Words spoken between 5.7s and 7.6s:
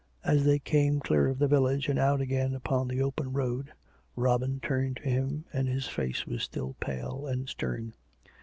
face was still pale and